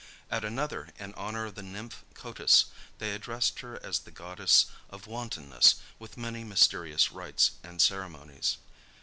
At 0.31 0.43
another, 0.43 0.89
in 0.97 1.13
honor 1.13 1.45
of 1.45 1.53
the 1.53 1.61
nymph 1.61 2.03
Cotys, 2.15 2.65
they 2.97 3.13
addressed 3.13 3.59
her 3.59 3.79
as 3.85 3.99
the 3.99 4.09
goddess 4.09 4.65
of 4.89 5.05
wantonness 5.05 5.75
with 5.99 6.17
many 6.17 6.43
mysterious 6.43 7.11
rites 7.11 7.51
and 7.61 7.79
ceremonies. 7.79 8.57